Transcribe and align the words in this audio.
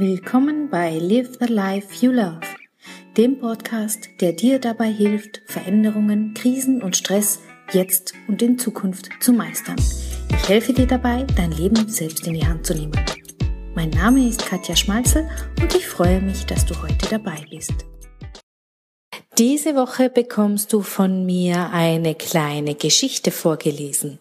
Willkommen 0.00 0.70
bei 0.70 0.96
Live 0.96 1.38
the 1.40 1.52
Life 1.52 1.88
You 2.06 2.12
Love, 2.12 2.38
dem 3.16 3.40
Podcast, 3.40 4.08
der 4.20 4.32
dir 4.32 4.60
dabei 4.60 4.92
hilft, 4.92 5.42
Veränderungen, 5.46 6.34
Krisen 6.34 6.84
und 6.84 6.96
Stress 6.96 7.40
jetzt 7.72 8.14
und 8.28 8.40
in 8.40 8.60
Zukunft 8.60 9.08
zu 9.18 9.32
meistern. 9.32 9.74
Ich 10.30 10.48
helfe 10.48 10.72
dir 10.72 10.86
dabei, 10.86 11.26
dein 11.34 11.50
Leben 11.50 11.88
selbst 11.88 12.28
in 12.28 12.34
die 12.34 12.46
Hand 12.46 12.64
zu 12.64 12.74
nehmen. 12.74 12.92
Mein 13.74 13.90
Name 13.90 14.28
ist 14.28 14.46
Katja 14.46 14.76
Schmalzel 14.76 15.28
und 15.60 15.74
ich 15.74 15.88
freue 15.88 16.20
mich, 16.20 16.46
dass 16.46 16.64
du 16.64 16.80
heute 16.80 17.08
dabei 17.10 17.44
bist. 17.50 17.84
Diese 19.36 19.74
Woche 19.74 20.10
bekommst 20.10 20.72
du 20.72 20.82
von 20.82 21.26
mir 21.26 21.70
eine 21.72 22.14
kleine 22.14 22.76
Geschichte 22.76 23.32
vorgelesen. 23.32 24.20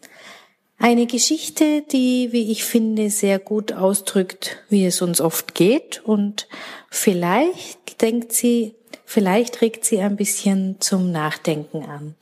Eine 0.80 1.08
Geschichte, 1.08 1.82
die, 1.92 2.32
wie 2.32 2.52
ich 2.52 2.64
finde, 2.64 3.10
sehr 3.10 3.40
gut 3.40 3.74
ausdrückt, 3.74 4.58
wie 4.70 4.86
es 4.86 5.02
uns 5.02 5.20
oft 5.20 5.56
geht 5.56 6.04
und 6.06 6.48
vielleicht 6.92 8.02
denkt 8.02 8.32
sie, 8.32 8.76
vielleicht 9.04 9.62
regt 9.62 9.86
sie 9.86 10.00
ein 10.00 10.16
bisschen 10.16 10.80
zum 10.80 11.12
Nachdenken 11.12 11.84
an. 11.84 12.16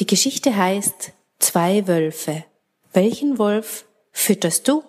Die 0.00 0.06
Geschichte 0.06 0.56
heißt 0.56 1.12
Zwei 1.38 1.86
Wölfe. 1.86 2.44
Welchen 2.92 3.38
Wolf 3.38 3.84
fütterst 4.12 4.66
du? 4.66 4.82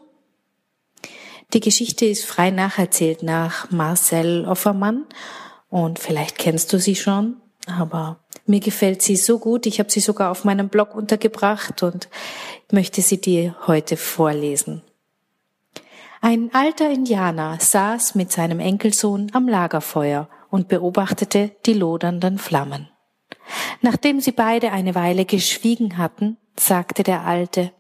Die 1.54 1.60
Geschichte 1.60 2.06
ist 2.06 2.26
frei 2.26 2.50
nacherzählt 2.50 3.24
nach 3.24 3.70
Marcel 3.72 4.46
Offermann 4.46 5.06
und 5.70 6.00
vielleicht 6.00 6.38
kennst 6.38 6.74
du 6.74 6.80
sie 6.80 6.96
schon, 6.96 7.38
aber 7.68 8.20
mir 8.50 8.60
gefällt 8.60 9.02
sie 9.02 9.16
so 9.16 9.40
gut. 9.40 9.66
Ich 9.66 9.80
habe 9.80 9.92
sie 9.92 10.00
sogar 10.00 10.32
auf 10.32 10.44
meinem 10.44 10.70
Blog 10.70 10.96
untergebracht 10.96 11.84
und 11.84 12.10
möchte 12.72 13.02
sie 13.02 13.22
dir 13.22 13.56
heute 13.68 13.96
vorlesen. 13.96 14.82
Ein 16.22 16.50
alter 16.54 16.90
Indianer 16.90 17.58
saß 17.60 18.16
mit 18.16 18.32
seinem 18.32 18.60
Enkelsohn 18.60 19.32
am 19.34 19.48
Lagerfeuer 19.48 20.28
und 20.50 20.68
beobachtete 20.68 21.52
die 21.66 21.74
lodernden 21.74 22.38
Flammen. 22.38 22.90
Nachdem 23.82 24.20
sie 24.20 24.34
beide 24.34 24.72
eine 24.72 24.96
Weile 24.96 25.26
geschwiegen 25.26 25.98
hatten, 25.98 26.38
sagte 26.58 27.04
der 27.04 27.26
Alte, 27.26 27.72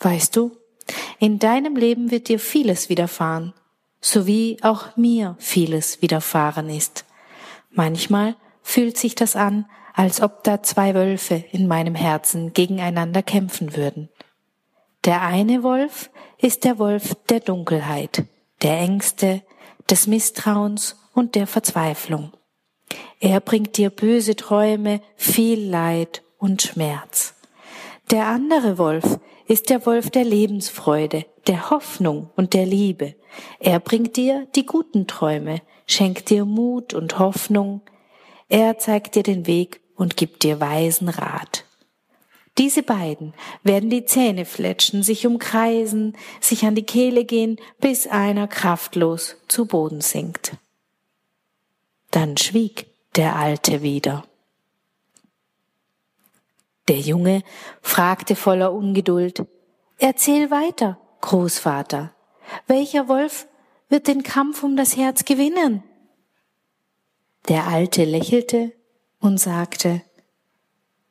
Weißt 0.00 0.34
du, 0.34 0.56
in 1.18 1.38
deinem 1.38 1.76
Leben 1.76 2.10
wird 2.10 2.28
dir 2.28 2.38
vieles 2.38 2.88
widerfahren, 2.88 3.52
so 4.00 4.26
wie 4.26 4.56
auch 4.62 4.96
mir 4.96 5.36
vieles 5.38 6.00
widerfahren 6.00 6.70
ist. 6.70 7.04
Manchmal 7.70 8.34
fühlt 8.62 8.96
sich 8.96 9.14
das 9.14 9.36
an, 9.36 9.66
als 9.94 10.20
ob 10.22 10.44
da 10.44 10.62
zwei 10.62 10.94
Wölfe 10.94 11.44
in 11.52 11.66
meinem 11.66 11.94
Herzen 11.94 12.52
gegeneinander 12.52 13.22
kämpfen 13.22 13.76
würden. 13.76 14.08
Der 15.04 15.22
eine 15.22 15.62
Wolf 15.62 16.10
ist 16.38 16.64
der 16.64 16.78
Wolf 16.78 17.14
der 17.28 17.40
Dunkelheit, 17.40 18.24
der 18.62 18.78
Ängste, 18.78 19.42
des 19.88 20.06
Misstrauens 20.06 20.96
und 21.14 21.34
der 21.34 21.46
Verzweiflung. 21.46 22.32
Er 23.18 23.40
bringt 23.40 23.76
dir 23.76 23.90
böse 23.90 24.36
Träume, 24.36 25.00
viel 25.16 25.68
Leid 25.68 26.22
und 26.38 26.62
Schmerz. 26.62 27.34
Der 28.10 28.26
andere 28.26 28.78
Wolf 28.78 29.18
ist 29.46 29.70
der 29.70 29.84
Wolf 29.86 30.10
der 30.10 30.24
Lebensfreude, 30.24 31.26
der 31.46 31.70
Hoffnung 31.70 32.30
und 32.36 32.54
der 32.54 32.66
Liebe. 32.66 33.14
Er 33.58 33.80
bringt 33.80 34.16
dir 34.16 34.46
die 34.54 34.66
guten 34.66 35.06
Träume, 35.06 35.60
schenkt 35.86 36.30
dir 36.30 36.44
Mut 36.44 36.94
und 36.94 37.18
Hoffnung. 37.18 37.82
Er 38.50 38.78
zeigt 38.78 39.14
dir 39.14 39.22
den 39.22 39.46
Weg 39.46 39.80
und 39.94 40.16
gibt 40.16 40.42
dir 40.42 40.60
weisen 40.60 41.08
Rat. 41.08 41.64
Diese 42.58 42.82
beiden 42.82 43.32
werden 43.62 43.90
die 43.90 44.04
Zähne 44.04 44.44
fletschen, 44.44 45.04
sich 45.04 45.24
umkreisen, 45.24 46.16
sich 46.40 46.64
an 46.64 46.74
die 46.74 46.82
Kehle 46.82 47.24
gehen, 47.24 47.60
bis 47.78 48.08
einer 48.08 48.48
kraftlos 48.48 49.36
zu 49.46 49.66
Boden 49.66 50.00
sinkt. 50.00 50.56
Dann 52.10 52.36
schwieg 52.36 52.88
der 53.14 53.36
Alte 53.36 53.82
wieder. 53.82 54.24
Der 56.88 56.98
Junge 56.98 57.44
fragte 57.80 58.34
voller 58.34 58.72
Ungeduld, 58.72 59.46
Erzähl 59.98 60.50
weiter, 60.50 60.98
Großvater. 61.20 62.12
Welcher 62.66 63.06
Wolf 63.06 63.46
wird 63.88 64.08
den 64.08 64.24
Kampf 64.24 64.64
um 64.64 64.76
das 64.76 64.96
Herz 64.96 65.24
gewinnen? 65.24 65.84
Der 67.48 67.66
Alte 67.66 68.04
lächelte 68.04 68.72
und 69.18 69.38
sagte, 69.38 70.02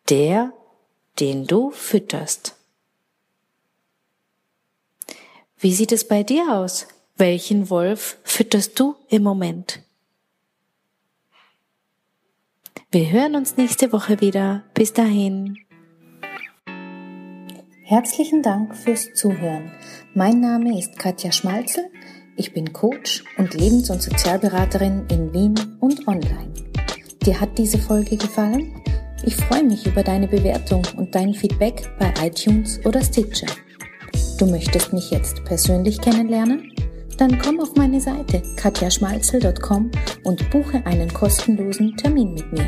Der, 0.10 0.54
den 1.20 1.48
du 1.48 1.72
fütterst. 1.72 2.56
Wie 5.58 5.74
sieht 5.74 5.92
es 5.92 6.08
bei 6.08 6.24
dir 6.24 6.54
aus? 6.54 6.88
Welchen 7.18 7.70
Wolf 7.70 8.18
fütterst 8.24 8.80
du 8.80 8.96
im 9.10 9.24
Moment? 9.24 9.82
Wir 12.92 13.12
hören 13.12 13.36
uns 13.36 13.58
nächste 13.58 13.92
Woche 13.92 14.22
wieder. 14.22 14.64
Bis 14.74 14.94
dahin. 14.94 15.58
Herzlichen 17.84 18.42
Dank 18.42 18.76
fürs 18.76 19.14
Zuhören. 19.14 19.72
Mein 20.16 20.40
Name 20.40 20.80
ist 20.80 20.98
Katja 20.98 21.32
Schmalzel. 21.32 21.92
Ich 22.36 22.54
bin 22.54 22.72
Coach 22.72 23.24
und 23.38 23.54
Lebens- 23.54 23.90
und 23.90 24.02
Sozialberaterin 24.02 25.06
in 25.10 25.34
Wien. 25.34 25.69
Dir 27.30 27.40
hat 27.40 27.60
diese 27.60 27.78
Folge 27.78 28.18
gefallen? 28.18 28.74
Ich 29.24 29.36
freue 29.36 29.64
mich 29.64 29.86
über 29.86 30.02
deine 30.02 30.28
Bewertung 30.28 30.82
und 30.98 31.14
dein 31.14 31.36
Feedback 31.36 31.88
bei 32.00 32.12
iTunes 32.26 32.84
oder 32.86 33.04
Stitcher. 33.04 33.46
Du 34.40 34.48
möchtest 34.48 34.94
mich 34.94 35.12
jetzt 35.12 35.46
persönlich 35.46 36.02
kennenlernen? 36.02 36.74
Dann 37.20 37.38
komm 37.38 37.60
auf 37.60 37.76
meine 37.76 38.02
Seite 38.02 38.42
katjaschmalzel.com 38.56 39.92
und 40.24 40.50
buche 40.50 40.84
einen 40.88 41.14
kostenlosen 41.14 41.96
Termin 41.98 42.34
mit 42.34 42.52
mir. 42.52 42.68